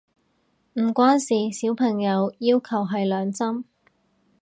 [0.73, 3.65] 唔關事，小朋友要求係兩針